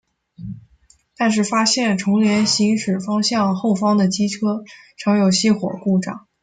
[1.15, 4.63] 但是发现重联行驶方向后方的机车
[4.97, 6.25] 常有熄火故障。